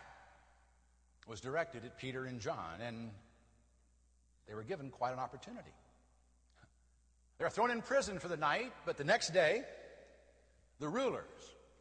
was 1.27 1.41
directed 1.41 1.85
at 1.85 1.97
Peter 1.97 2.25
and 2.25 2.39
John, 2.39 2.81
and 2.85 3.09
they 4.47 4.53
were 4.53 4.63
given 4.63 4.89
quite 4.89 5.13
an 5.13 5.19
opportunity. 5.19 5.73
They 7.37 7.45
are 7.45 7.49
thrown 7.49 7.71
in 7.71 7.81
prison 7.81 8.19
for 8.19 8.27
the 8.27 8.37
night, 8.37 8.71
but 8.85 8.97
the 8.97 9.03
next 9.03 9.33
day, 9.33 9.63
the 10.79 10.87
rulers, 10.87 11.23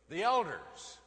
the 0.09 0.23
elders, 0.23 0.99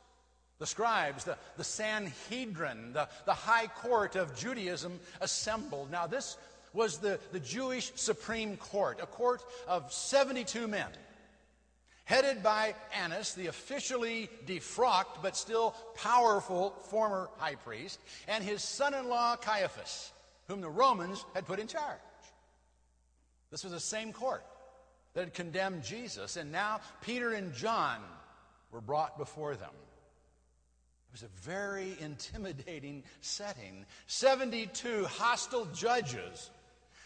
the 0.60 0.66
scribes, 0.66 1.24
the, 1.24 1.38
the 1.58 1.64
Sanhedrin, 1.64 2.94
the, 2.94 3.10
the 3.26 3.34
high 3.34 3.68
court 3.68 4.16
of 4.16 4.36
Judaism 4.36 5.00
assembled. 5.22 5.92
Now, 5.92 6.08
this 6.08 6.38
was 6.74 6.98
the, 7.00 7.20
the 7.32 7.40
Jewish 7.40 7.92
Supreme 7.96 8.58
Court, 8.58 9.00
a 9.02 9.06
court 9.06 9.44
of 9.68 9.92
72 9.92 10.68
men 10.68 10.90
headed 12.08 12.42
by 12.42 12.74
Annas, 12.94 13.34
the 13.34 13.48
officially 13.48 14.30
defrocked 14.46 15.22
but 15.22 15.36
still 15.36 15.76
powerful 15.96 16.70
former 16.90 17.30
high 17.38 17.56
priest, 17.56 18.00
and 18.30 18.42
his 18.42 18.64
son 18.64 18.94
in 18.94 19.10
law 19.10 19.36
Caiaphas, 19.36 20.14
whom 20.48 20.62
the 20.62 20.70
Romans 20.70 21.26
had 21.34 21.46
put 21.46 21.60
in 21.60 21.68
charge. 21.68 22.00
This 23.52 23.64
was 23.64 23.74
the 23.74 23.80
same 23.80 24.14
court 24.14 24.44
that 25.14 25.22
had 25.22 25.34
condemned 25.34 25.84
Jesus, 25.84 26.38
and 26.38 26.52
now 26.52 26.82
Peter 27.02 27.32
and 27.32 27.54
John 27.54 28.02
were 28.72 28.82
brought 28.82 29.18
before 29.18 29.56
them. 29.56 29.72
It 29.72 31.12
was 31.12 31.24
a 31.24 31.42
very 31.42 31.96
intimidating 32.00 33.04
setting. 33.22 33.86
72 34.08 35.06
hostile 35.06 35.66
judges 35.74 36.52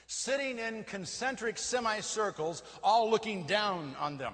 sitting 0.07 0.59
in 0.59 0.83
concentric 0.83 1.57
semicircles, 1.57 2.63
all 2.83 3.09
looking 3.09 3.43
down 3.43 3.95
on 3.97 4.17
them. 4.17 4.33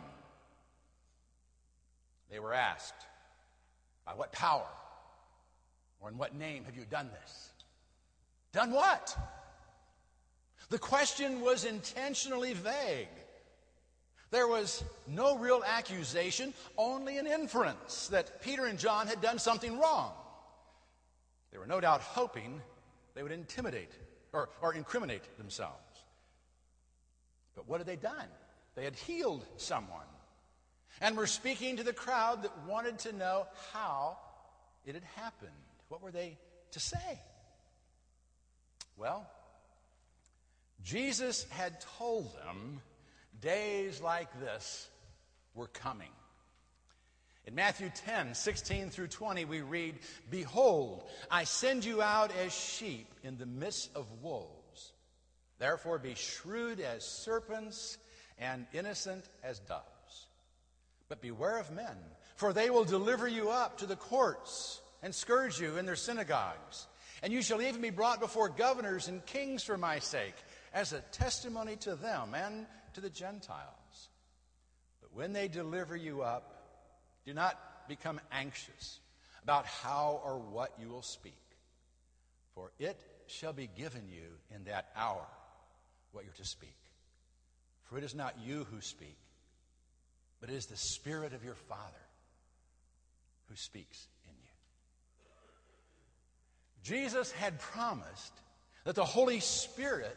They 2.32 2.40
were 2.40 2.54
asked, 2.54 2.96
By 4.06 4.14
what 4.14 4.32
power 4.32 4.66
or 6.00 6.10
in 6.10 6.18
what 6.18 6.36
name 6.36 6.64
have 6.66 6.76
you 6.76 6.86
done 6.90 7.10
this? 7.22 7.50
Done 8.54 8.72
what? 8.72 9.16
The 10.70 10.80
question 10.80 11.42
was 11.42 11.64
intentionally 11.64 12.54
vague. 12.54 13.08
There 14.30 14.48
was 14.48 14.84
no 15.08 15.38
real 15.38 15.64
accusation, 15.66 16.54
only 16.78 17.18
an 17.18 17.28
inference 17.28 18.08
that 18.08 18.42
Peter 18.42 18.66
and 18.66 18.78
John 18.78 19.08
had 19.08 19.22
done 19.22 19.40
something 19.40 19.80
wrong. 19.80 20.12
They 21.52 21.58
were 21.58 21.68
no 21.68 21.80
doubt 21.80 22.02
hoping 22.02 22.62
they 23.16 23.24
would 23.24 23.32
intimidate 23.32 23.92
or, 24.34 24.50
or 24.62 24.74
incriminate 24.74 25.38
themselves. 25.38 25.74
But 27.56 27.68
what 27.70 27.80
had 27.80 27.88
they 27.88 27.96
done? 27.96 28.28
They 28.76 28.84
had 28.84 28.96
healed 28.96 29.46
someone 29.56 30.06
and 31.00 31.16
were 31.16 31.28
speaking 31.28 31.78
to 31.78 31.84
the 31.84 31.94
crowd 31.94 32.44
that 32.44 32.52
wanted 32.68 33.00
to 33.00 33.14
know 33.14 33.48
how 33.72 34.18
it 34.86 34.94
had 34.94 35.04
happened. 35.16 35.52
What 35.88 36.04
were 36.04 36.12
they 36.12 36.38
to 36.72 36.80
say? 36.80 37.20
Well, 38.98 39.30
Jesus 40.84 41.46
had 41.50 41.82
told 41.98 42.34
them 42.36 42.82
days 43.42 44.02
like 44.02 44.40
this 44.40 44.88
were 45.54 45.68
coming. 45.68 46.12
In 47.46 47.56
Matthew 47.56 47.90
10, 48.06 48.36
16 48.36 48.90
through 48.90 49.08
20, 49.08 49.46
we 49.46 49.62
read, 49.62 49.96
Behold, 50.30 51.06
I 51.32 51.46
send 51.46 51.86
you 51.86 52.02
out 52.02 52.32
as 52.44 52.54
sheep 52.54 53.08
in 53.24 53.38
the 53.38 53.46
midst 53.46 53.90
of 53.96 54.06
wolves. 54.22 54.92
Therefore 55.58 55.98
be 55.98 56.14
shrewd 56.14 56.82
as 56.82 57.06
serpents 57.06 57.98
and 58.38 58.66
innocent 58.74 59.26
as 59.44 59.60
doves. 59.60 60.28
But 61.08 61.22
beware 61.22 61.58
of 61.58 61.72
men, 61.72 61.96
for 62.36 62.52
they 62.52 62.70
will 62.70 62.84
deliver 62.84 63.28
you 63.28 63.50
up 63.50 63.78
to 63.78 63.86
the 63.86 63.96
courts 63.96 64.82
and 65.02 65.16
scourge 65.16 65.60
you 65.60 65.78
in 65.78 65.86
their 65.86 65.96
synagogues. 65.96 66.88
And 67.24 67.32
you 67.32 67.42
shall 67.42 67.62
even 67.62 67.82
be 67.82 67.90
brought 67.90 68.20
before 68.20 68.50
governors 68.50 69.08
and 69.08 69.26
kings 69.26 69.64
for 69.64 69.78
my 69.78 70.00
sake, 70.00 70.36
as 70.78 70.94
a 70.94 71.02
testimony 71.12 71.76
to 71.76 71.96
them 71.96 72.36
and 72.36 72.68
to 72.94 73.02
the 73.02 73.10
Gentiles. 73.10 74.10
But 75.02 75.12
when 75.12 75.34
they 75.34 75.48
deliver 75.48 75.98
you 75.98 76.22
up, 76.22 76.54
do 77.26 77.34
not 77.34 77.60
become 77.88 78.22
anxious 78.32 79.00
about 79.42 79.66
how 79.66 80.22
or 80.24 80.38
what 80.38 80.72
you 80.80 80.88
will 80.90 81.02
speak, 81.02 81.42
for 82.54 82.70
it 82.78 82.96
shall 83.26 83.54
be 83.54 83.68
given 83.76 84.04
you 84.08 84.30
in 84.56 84.66
that 84.66 84.90
hour 84.96 85.26
what 86.12 86.26
you're 86.26 86.34
to 86.34 86.46
speak. 86.46 86.78
For 87.86 87.98
it 87.98 88.04
is 88.04 88.14
not 88.14 88.36
you 88.46 88.68
who 88.72 88.80
speak, 88.80 89.18
but 90.40 90.52
it 90.52 90.56
is 90.56 90.68
the 90.68 90.78
Spirit 90.78 91.34
of 91.34 91.44
your 91.44 91.56
Father 91.56 92.06
who 93.50 93.56
speaks 93.56 94.08
in 94.26 94.36
you. 94.44 94.54
Jesus 96.84 97.32
had 97.32 97.60
promised 97.60 98.34
that 98.84 98.94
the 98.94 99.04
Holy 99.04 99.40
Spirit 99.40 100.16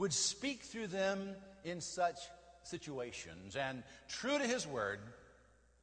would 0.00 0.12
speak 0.14 0.62
through 0.62 0.86
them 0.86 1.34
in 1.62 1.78
such 1.78 2.18
situations. 2.62 3.54
And 3.54 3.82
true 4.08 4.38
to 4.38 4.44
his 4.44 4.66
word, 4.66 4.98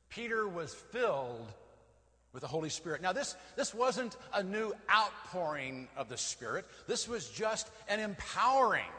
Peter 0.09 0.47
was 0.47 0.73
filled 0.73 1.47
with 2.33 2.41
the 2.41 2.47
Holy 2.47 2.69
Spirit. 2.69 3.03
Now, 3.03 3.13
this, 3.13 3.35
this 3.55 3.75
wasn't 3.75 4.17
a 4.33 4.41
new 4.41 4.73
outpouring 4.91 5.87
of 5.95 6.09
the 6.09 6.17
Spirit, 6.17 6.65
this 6.87 7.07
was 7.07 7.29
just 7.29 7.69
an 7.87 7.99
empowering 7.99 8.89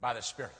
by 0.00 0.14
the 0.14 0.22
Spirit. 0.22 0.54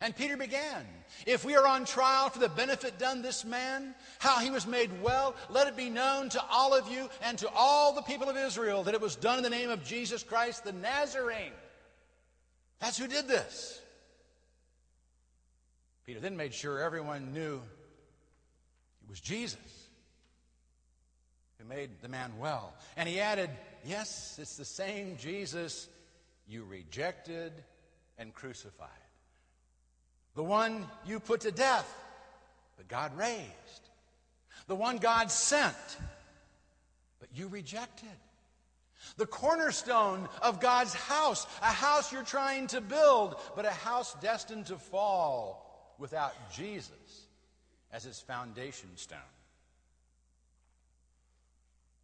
And 0.00 0.16
Peter 0.16 0.36
began. 0.36 0.84
If 1.26 1.44
we 1.44 1.54
are 1.54 1.66
on 1.66 1.84
trial 1.84 2.30
for 2.30 2.38
the 2.38 2.48
benefit 2.48 2.98
done 2.98 3.20
this 3.20 3.44
man, 3.44 3.94
how 4.18 4.40
he 4.40 4.50
was 4.50 4.66
made 4.66 4.90
well, 5.02 5.36
let 5.50 5.68
it 5.68 5.76
be 5.76 5.90
known 5.90 6.30
to 6.30 6.42
all 6.50 6.74
of 6.74 6.90
you 6.90 7.08
and 7.22 7.38
to 7.38 7.48
all 7.54 7.94
the 7.94 8.02
people 8.02 8.28
of 8.28 8.36
Israel 8.38 8.82
that 8.84 8.94
it 8.94 9.00
was 9.02 9.16
done 9.16 9.36
in 9.36 9.44
the 9.44 9.50
name 9.50 9.70
of 9.70 9.84
Jesus 9.84 10.22
Christ 10.22 10.64
the 10.64 10.72
Nazarene. 10.72 11.52
That's 12.82 12.98
who 12.98 13.06
did 13.06 13.26
this. 13.26 13.80
Peter 16.04 16.20
then 16.20 16.36
made 16.36 16.52
sure 16.52 16.80
everyone 16.80 17.32
knew 17.32 17.62
it 19.02 19.08
was 19.08 19.20
Jesus 19.20 19.56
who 21.58 21.64
made 21.64 21.88
the 22.02 22.08
man 22.08 22.32
well. 22.38 22.74
And 22.98 23.08
he 23.08 23.20
added, 23.20 23.48
Yes, 23.86 24.38
it's 24.38 24.56
the 24.56 24.64
same 24.66 25.16
Jesus 25.16 25.88
you 26.46 26.64
rejected 26.64 27.52
and 28.18 28.34
crucified 28.34 28.90
the 30.34 30.42
one 30.42 30.86
you 31.06 31.20
put 31.20 31.42
to 31.42 31.50
death, 31.50 31.88
but 32.76 32.88
God 32.88 33.16
raised, 33.16 33.90
the 34.66 34.74
one 34.74 34.96
God 34.96 35.30
sent, 35.30 35.74
but 37.20 37.28
you 37.34 37.48
rejected. 37.48 38.08
The 39.16 39.26
cornerstone 39.26 40.28
of 40.40 40.60
God's 40.60 40.94
house, 40.94 41.46
a 41.60 41.66
house 41.66 42.12
you're 42.12 42.22
trying 42.22 42.66
to 42.68 42.80
build, 42.80 43.36
but 43.54 43.64
a 43.64 43.70
house 43.70 44.14
destined 44.20 44.66
to 44.66 44.76
fall 44.76 45.94
without 45.98 46.34
Jesus 46.52 47.26
as 47.92 48.06
its 48.06 48.20
foundation 48.20 48.88
stone. 48.96 49.18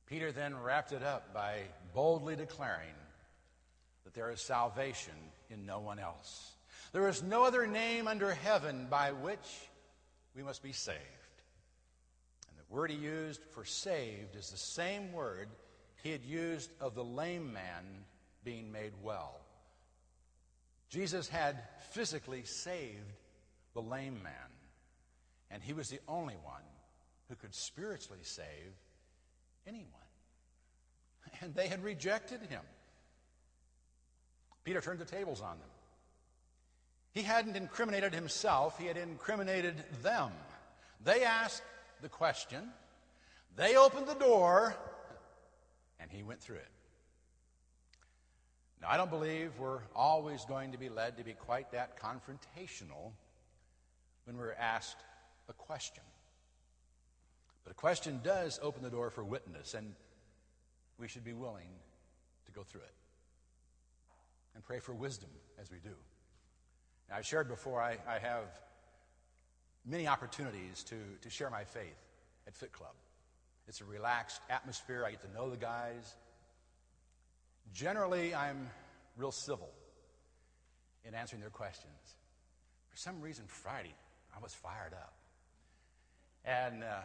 Peter 0.06 0.32
then 0.32 0.58
wrapped 0.58 0.92
it 0.92 1.02
up 1.02 1.34
by 1.34 1.60
boldly 1.94 2.36
declaring 2.36 2.94
that 4.04 4.14
there 4.14 4.30
is 4.30 4.40
salvation 4.40 5.12
in 5.50 5.66
no 5.66 5.80
one 5.80 5.98
else. 5.98 6.52
There 6.92 7.08
is 7.08 7.22
no 7.22 7.44
other 7.44 7.66
name 7.66 8.08
under 8.08 8.32
heaven 8.32 8.86
by 8.88 9.12
which 9.12 9.68
we 10.34 10.42
must 10.42 10.62
be 10.62 10.72
saved. 10.72 10.98
And 12.48 12.58
the 12.58 12.74
word 12.74 12.90
he 12.90 12.96
used 12.96 13.42
for 13.52 13.64
saved 13.64 14.34
is 14.36 14.50
the 14.50 14.56
same 14.56 15.12
word 15.12 15.48
he 16.02 16.10
had 16.10 16.24
used 16.24 16.70
of 16.80 16.94
the 16.94 17.04
lame 17.04 17.52
man 17.52 18.04
being 18.44 18.70
made 18.70 18.92
well. 19.02 19.40
Jesus 20.88 21.28
had 21.28 21.62
physically 21.90 22.44
saved 22.44 23.12
the 23.74 23.82
lame 23.82 24.22
man, 24.22 24.50
and 25.50 25.62
he 25.62 25.72
was 25.72 25.88
the 25.88 26.00
only 26.08 26.36
one 26.42 26.62
who 27.28 27.34
could 27.34 27.54
spiritually 27.54 28.22
save 28.22 28.74
anyone. 29.66 29.86
And 31.40 31.54
they 31.54 31.68
had 31.68 31.84
rejected 31.84 32.40
him. 32.40 32.62
Peter 34.64 34.80
turned 34.80 34.98
the 34.98 35.04
tables 35.04 35.40
on 35.40 35.58
them. 35.58 35.68
He 37.12 37.22
hadn't 37.22 37.56
incriminated 37.56 38.14
himself, 38.14 38.78
he 38.78 38.86
had 38.86 38.96
incriminated 38.96 39.76
them. 40.02 40.30
They 41.04 41.24
asked 41.24 41.62
the 42.00 42.08
question, 42.08 42.70
they 43.56 43.76
opened 43.76 44.06
the 44.06 44.14
door, 44.14 44.74
and 46.08 46.16
he 46.16 46.22
went 46.22 46.40
through 46.40 46.56
it. 46.56 46.68
Now, 48.80 48.88
I 48.90 48.96
don't 48.96 49.10
believe 49.10 49.58
we're 49.58 49.80
always 49.94 50.44
going 50.44 50.72
to 50.72 50.78
be 50.78 50.88
led 50.88 51.16
to 51.18 51.24
be 51.24 51.32
quite 51.32 51.72
that 51.72 52.00
confrontational 52.00 53.12
when 54.24 54.36
we're 54.36 54.52
asked 54.52 54.98
a 55.48 55.52
question. 55.52 56.04
But 57.64 57.72
a 57.72 57.74
question 57.74 58.20
does 58.22 58.58
open 58.62 58.82
the 58.82 58.90
door 58.90 59.10
for 59.10 59.24
witness, 59.24 59.74
and 59.74 59.94
we 60.98 61.08
should 61.08 61.24
be 61.24 61.32
willing 61.32 61.68
to 62.46 62.52
go 62.52 62.62
through 62.62 62.82
it 62.82 62.94
and 64.54 64.64
pray 64.64 64.78
for 64.78 64.92
wisdom 64.92 65.30
as 65.60 65.70
we 65.70 65.78
do. 65.78 65.94
Now, 67.10 67.16
I've 67.16 67.26
shared 67.26 67.48
before, 67.48 67.82
I, 67.82 67.98
I 68.08 68.18
have 68.18 68.44
many 69.84 70.06
opportunities 70.06 70.84
to, 70.84 70.96
to 71.22 71.30
share 71.30 71.50
my 71.50 71.64
faith 71.64 71.98
at 72.46 72.54
Fit 72.54 72.72
Club. 72.72 72.94
It's 73.68 73.82
a 73.82 73.84
relaxed 73.84 74.40
atmosphere. 74.48 75.04
I 75.06 75.10
get 75.10 75.20
to 75.20 75.32
know 75.32 75.50
the 75.50 75.56
guys. 75.58 76.16
Generally, 77.74 78.34
I'm 78.34 78.70
real 79.18 79.30
civil 79.30 79.68
in 81.04 81.14
answering 81.14 81.40
their 81.40 81.50
questions. 81.50 82.16
For 82.88 82.96
some 82.96 83.20
reason, 83.20 83.44
Friday, 83.46 83.94
I 84.34 84.42
was 84.42 84.54
fired 84.54 84.94
up. 84.94 85.12
And 86.46 86.82
uh, 86.82 87.00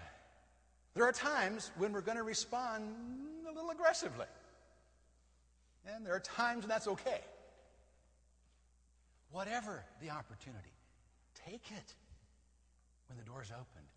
there 0.94 1.04
are 1.04 1.12
times 1.12 1.70
when 1.78 1.92
we're 1.92 2.02
going 2.02 2.18
to 2.18 2.24
respond 2.24 2.96
a 3.46 3.52
little 3.52 3.72
aggressively. 3.72 4.28
And 5.86 6.06
there 6.06 6.16
are 6.16 6.22
times 6.22 6.62
when 6.62 6.70
that's 6.70 6.88
okay. 6.88 7.20
Whatever 9.32 9.84
the 10.02 10.12
opportunity, 10.12 10.72
take 11.46 11.72
it 11.72 11.94
when 13.10 13.18
the 13.18 13.26
door's 13.26 13.52
opened. 13.52 13.90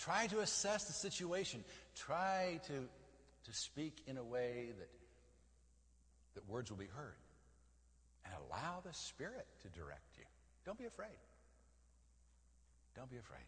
Try 0.00 0.26
to 0.28 0.40
assess 0.40 0.84
the 0.84 0.94
situation. 0.94 1.62
Try 1.94 2.58
to, 2.68 2.72
to 2.72 3.52
speak 3.52 4.02
in 4.06 4.16
a 4.16 4.24
way 4.24 4.70
that, 4.78 4.88
that 6.34 6.48
words 6.48 6.70
will 6.70 6.78
be 6.78 6.86
heard. 6.86 7.16
And 8.24 8.32
allow 8.48 8.80
the 8.84 8.94
Spirit 8.94 9.46
to 9.62 9.68
direct 9.68 10.16
you. 10.16 10.24
Don't 10.64 10.78
be 10.78 10.86
afraid. 10.86 11.18
Don't 12.96 13.10
be 13.10 13.18
afraid. 13.18 13.44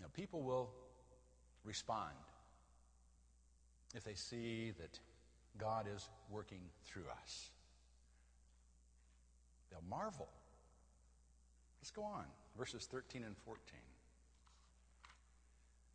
Now, 0.00 0.08
people 0.12 0.42
will 0.42 0.70
respond 1.64 2.12
if 3.94 4.04
they 4.04 4.14
see 4.14 4.72
that 4.78 4.98
God 5.58 5.86
is 5.94 6.06
working 6.30 6.60
through 6.84 7.04
us. 7.22 7.50
They'll 9.70 9.82
marvel. 9.88 10.28
Let's 11.80 11.90
go 11.90 12.02
on, 12.02 12.24
verses 12.56 12.86
13 12.86 13.24
and 13.24 13.36
14. 13.38 13.60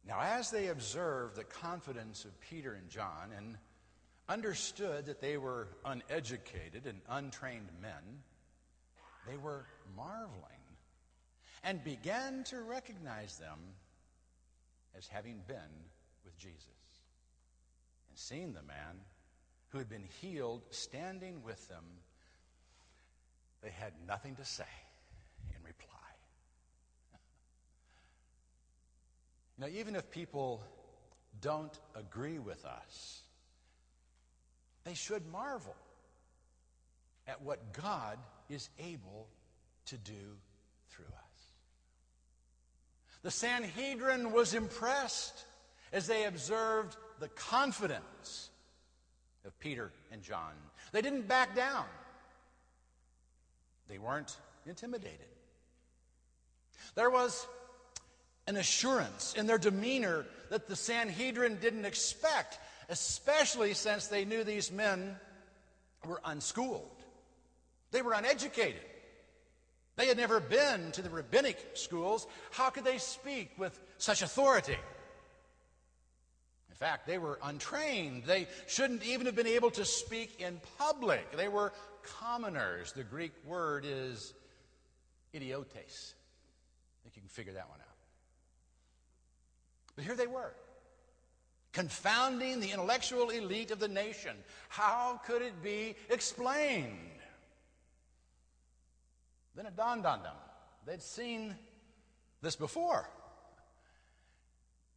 Now, 0.07 0.19
as 0.21 0.51
they 0.51 0.67
observed 0.67 1.35
the 1.35 1.43
confidence 1.43 2.25
of 2.25 2.39
Peter 2.39 2.73
and 2.73 2.89
John 2.89 3.31
and 3.35 3.57
understood 4.29 5.07
that 5.07 5.21
they 5.21 5.37
were 5.37 5.67
uneducated 5.83 6.85
and 6.85 7.01
untrained 7.09 7.69
men, 7.81 8.21
they 9.27 9.37
were 9.37 9.65
marveling 9.95 10.41
and 11.63 11.83
began 11.83 12.43
to 12.45 12.61
recognize 12.61 13.37
them 13.37 13.59
as 14.95 15.07
having 15.07 15.41
been 15.47 15.57
with 16.23 16.37
Jesus. 16.37 16.67
And 18.09 18.17
seeing 18.17 18.53
the 18.53 18.61
man 18.61 19.01
who 19.69 19.79
had 19.79 19.89
been 19.89 20.05
healed 20.21 20.61
standing 20.69 21.41
with 21.43 21.67
them, 21.67 21.83
they 23.63 23.71
had 23.71 23.93
nothing 24.07 24.35
to 24.35 24.45
say 24.45 24.63
in 25.49 25.63
reply. 25.63 25.97
Now, 29.57 29.67
even 29.67 29.95
if 29.95 30.11
people 30.11 30.61
don't 31.41 31.79
agree 31.95 32.39
with 32.39 32.65
us, 32.65 33.21
they 34.83 34.93
should 34.93 35.25
marvel 35.31 35.75
at 37.27 37.41
what 37.41 37.73
God 37.73 38.17
is 38.49 38.69
able 38.79 39.27
to 39.85 39.97
do 39.97 40.37
through 40.89 41.05
us. 41.05 41.41
The 43.23 43.31
Sanhedrin 43.31 44.31
was 44.31 44.53
impressed 44.53 45.45
as 45.93 46.05
they 46.05 46.25
observed 46.25 46.97
the 47.19 47.29
confidence 47.29 48.49
of 49.45 49.57
Peter 49.59 49.91
and 50.11 50.21
John. 50.21 50.51
They 50.91 51.01
didn't 51.01 51.27
back 51.27 51.55
down, 51.55 51.85
they 53.87 53.97
weren't 53.99 54.37
intimidated. 54.65 55.19
There 56.95 57.09
was 57.09 57.47
an 58.47 58.57
assurance 58.57 59.33
in 59.37 59.47
their 59.47 59.57
demeanor 59.57 60.25
that 60.49 60.67
the 60.67 60.75
Sanhedrin 60.75 61.57
didn't 61.61 61.85
expect, 61.85 62.59
especially 62.89 63.73
since 63.73 64.07
they 64.07 64.25
knew 64.25 64.43
these 64.43 64.71
men 64.71 65.15
were 66.05 66.21
unschooled. 66.23 66.91
They 67.91 68.01
were 68.01 68.13
uneducated. 68.13 68.81
They 69.95 70.07
had 70.07 70.17
never 70.17 70.39
been 70.39 70.91
to 70.91 71.01
the 71.01 71.09
rabbinic 71.09 71.57
schools. 71.73 72.27
How 72.51 72.69
could 72.69 72.83
they 72.83 72.97
speak 72.97 73.51
with 73.57 73.79
such 73.97 74.21
authority? 74.21 74.77
In 76.69 76.75
fact, 76.75 77.07
they 77.07 77.17
were 77.17 77.39
untrained. 77.41 78.25
They 78.25 78.47
shouldn't 78.67 79.03
even 79.03 79.25
have 79.27 79.35
been 79.35 79.47
able 79.47 79.71
to 79.71 79.85
speak 79.85 80.41
in 80.41 80.59
public. 80.77 81.37
They 81.37 81.47
were 81.47 81.71
commoners. 82.03 82.91
The 82.91 83.05
Greek 83.05 83.31
word 83.45 83.85
is 83.87 84.33
idiotes. 85.31 86.13
I 86.13 87.03
think 87.03 87.15
you 87.15 87.21
can 87.21 87.29
figure 87.29 87.53
that 87.53 87.69
one 87.69 87.79
out. 87.79 87.84
But 89.95 90.05
here 90.05 90.15
they 90.15 90.27
were, 90.27 90.53
confounding 91.71 92.59
the 92.59 92.71
intellectual 92.71 93.29
elite 93.29 93.71
of 93.71 93.79
the 93.79 93.87
nation. 93.87 94.35
How 94.69 95.21
could 95.25 95.41
it 95.41 95.63
be 95.63 95.95
explained? 96.09 96.97
Then 99.55 99.65
it 99.65 99.75
dawned 99.75 100.05
on 100.05 100.21
them. 100.23 100.35
They'd 100.85 101.01
seen 101.01 101.55
this 102.41 102.55
before. 102.55 103.09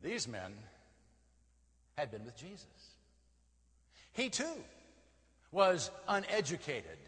These 0.02 0.28
men 0.28 0.52
had 1.96 2.10
been 2.10 2.24
with 2.24 2.36
Jesus. 2.36 2.66
He 4.12 4.28
too 4.28 4.44
was 5.50 5.90
uneducated, 6.06 6.98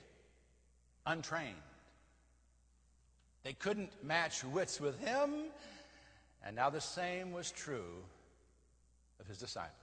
untrained. 1.06 1.56
They 3.42 3.52
couldn't 3.52 3.90
match 4.04 4.44
wits 4.44 4.80
with 4.80 4.98
him, 5.00 5.30
and 6.44 6.56
now 6.56 6.70
the 6.70 6.80
same 6.80 7.32
was 7.32 7.50
true 7.50 8.02
of 9.20 9.26
his 9.26 9.38
disciples. 9.38 9.76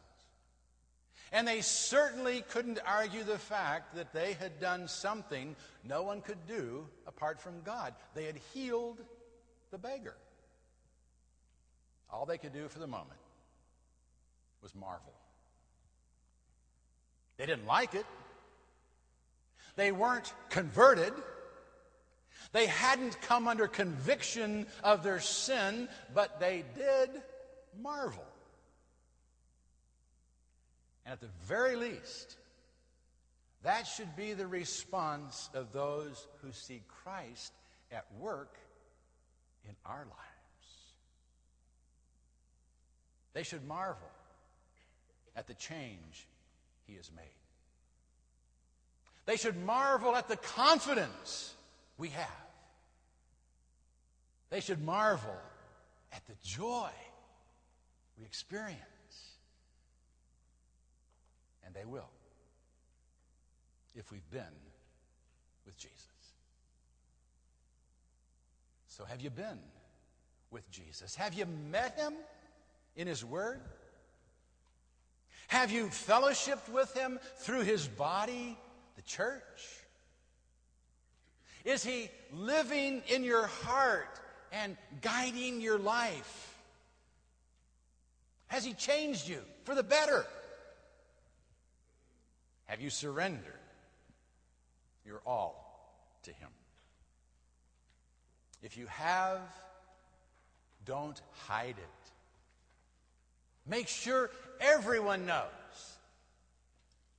And 1.32 1.48
they 1.48 1.62
certainly 1.62 2.44
couldn't 2.50 2.80
argue 2.86 3.24
the 3.24 3.38
fact 3.38 3.96
that 3.96 4.14
they 4.14 4.34
had 4.34 4.60
done 4.60 4.88
something 4.88 5.56
no 5.84 6.04
one 6.04 6.22
could 6.22 6.48
do 6.48 6.88
apart 7.06 7.42
from 7.42 7.62
God. 7.64 7.94
They 8.16 8.26
had 8.26 8.40
healed 8.54 9.02
the 9.72 9.78
beggar. 9.78 10.16
All 12.10 12.26
they 12.26 12.38
could 12.38 12.54
do 12.54 12.70
for 12.70 12.80
the 12.80 12.88
moment 12.88 13.20
was 14.62 14.74
marvel. 14.74 15.14
They 17.36 17.46
didn't 17.46 17.68
like 17.68 17.94
it. 17.94 18.06
They 19.76 19.92
weren't 19.92 20.34
converted. 20.50 21.14
They 22.52 22.68
hadn't 22.68 23.22
come 23.22 23.48
under 23.48 23.68
conviction 23.68 24.68
of 24.84 25.04
their 25.04 25.20
sin, 25.20 25.90
but 26.14 26.40
they 26.40 26.64
did 26.76 27.10
marvel. 27.82 28.24
And 31.06 31.14
at 31.14 31.22
the 31.22 31.30
very 31.46 31.76
least, 31.76 32.38
that 33.64 33.88
should 33.88 34.16
be 34.16 34.34
the 34.34 34.48
response 34.48 35.50
of 35.54 35.72
those 35.74 36.28
who 36.42 36.52
see 36.52 36.84
Christ 37.04 37.54
at 37.92 38.06
work 38.20 38.58
in 39.68 39.76
our 39.86 40.06
lives. 40.06 40.14
They 43.34 43.44
should 43.44 43.68
marvel 43.68 44.10
at 45.36 45.48
the 45.48 45.54
change 45.54 46.28
he 46.86 46.96
has 46.96 47.12
made. 47.16 47.26
They 49.26 49.36
should 49.36 49.64
marvel 49.66 50.16
at 50.16 50.28
the 50.28 50.38
confidence 50.38 51.54
we 51.98 52.10
have. 52.10 52.28
They 54.50 54.60
should 54.60 54.84
marvel 54.84 55.36
at 56.14 56.26
the 56.28 56.36
joy 56.44 56.90
we 58.18 58.26
experience 58.26 58.78
and 61.66 61.76
they 61.76 61.86
will 61.86 62.10
if 63.96 64.12
we've 64.12 64.30
been 64.32 64.44
with 65.66 65.78
Jesus. 65.78 66.06
So, 68.88 69.06
have 69.06 69.22
you 69.22 69.30
been 69.30 69.60
with 70.50 70.70
Jesus? 70.72 71.14
Have 71.16 71.34
you 71.34 71.46
met 71.46 72.00
him 72.00 72.14
in 72.96 73.08
his 73.08 73.24
word? 73.24 73.62
Have 75.50 75.72
you 75.72 75.86
fellowshipped 75.86 76.70
with 76.70 76.94
him 76.94 77.20
through 77.38 77.62
his 77.62 77.88
body, 77.88 78.58
the 78.96 79.02
church? 79.04 79.87
Is 81.66 81.84
he 81.84 82.10
living 82.32 83.02
in 83.08 83.24
your 83.24 83.48
heart 83.48 84.20
and 84.52 84.78
guiding 85.02 85.62
your 85.62 85.78
life? 85.78 86.56
Has 88.48 88.64
he 88.64 88.74
changed 88.74 89.28
you 89.28 89.42
for 89.66 89.76
the 89.76 89.84
better? 89.84 90.26
Have 92.68 92.82
you 92.82 92.90
surrendered 92.90 93.54
your 95.06 95.22
all 95.26 95.96
to 96.24 96.32
Him? 96.32 96.50
If 98.62 98.78
you 98.78 98.86
have, 98.88 99.40
don't 100.86 101.20
hide 101.48 101.76
it. 101.78 102.12
Make 103.66 103.88
sure 103.88 104.30
everyone 104.60 105.26
knows 105.26 105.46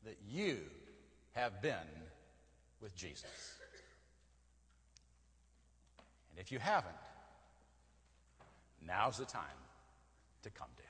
that 0.04 0.16
you 0.30 0.58
have 1.32 1.62
been 1.62 1.74
with 2.80 2.94
Jesus. 2.94 3.57
If 6.38 6.52
you 6.52 6.60
haven't, 6.60 6.94
now's 8.86 9.18
the 9.18 9.24
time 9.24 9.42
to 10.44 10.50
come 10.50 10.68
to 10.76 10.82
Him. 10.82 10.87